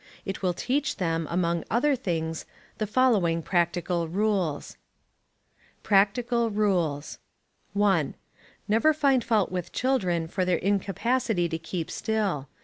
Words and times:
It 0.25 0.41
will 0.41 0.53
teach 0.55 0.95
them, 0.95 1.27
among 1.29 1.63
other 1.69 1.95
things, 1.95 2.47
the 2.79 2.87
following 2.87 3.43
practical 3.43 4.07
rules: 4.07 4.75
Practical 5.83 6.49
Rules. 6.49 7.19
1. 7.73 8.15
Never 8.67 8.95
find 8.95 9.23
fault 9.23 9.51
with 9.51 9.71
children 9.71 10.27
for 10.27 10.43
their 10.43 10.57
incapacity 10.57 11.47
to 11.49 11.59
keep 11.59 11.91
still. 11.91 12.47